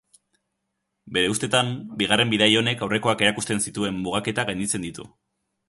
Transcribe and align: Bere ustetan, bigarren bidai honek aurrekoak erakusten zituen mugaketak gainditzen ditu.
Bere 1.17 1.29
ustetan, 1.33 1.69
bigarren 1.99 2.33
bidai 2.33 2.49
honek 2.63 2.83
aurrekoak 2.87 3.23
erakusten 3.29 3.63
zituen 3.69 4.03
mugaketak 4.09 4.51
gainditzen 4.53 4.89
ditu. 4.91 5.11